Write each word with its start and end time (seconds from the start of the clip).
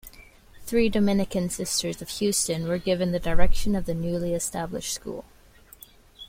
Three 0.65 0.89
Dominican 0.89 1.51
Sisters 1.51 2.01
of 2.01 2.09
Houston 2.09 2.67
were 2.67 2.79
given 2.79 3.11
the 3.11 3.19
direction 3.19 3.75
of 3.75 3.85
the 3.85 3.93
newly 3.93 4.33
established 4.33 4.95
school. 4.95 5.25